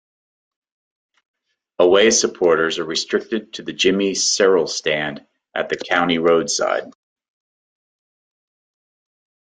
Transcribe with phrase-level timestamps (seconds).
[1.77, 6.89] Away supporters are restricted to the Jimmy Sirrel stand, at the County Road side.